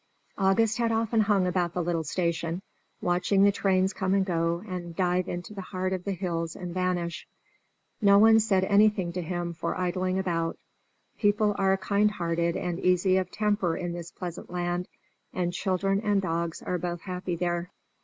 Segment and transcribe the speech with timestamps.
[0.39, 2.63] August had often hung about the little station,
[3.01, 6.73] watching the trains come and go and dive into the heart of the hills and
[6.73, 7.27] vanish.
[8.01, 10.57] No one said anything to him for idling about;
[11.19, 14.87] people are kind hearted and easy of temper in this pleasant land,
[15.33, 17.69] and children and dogs are both happy there.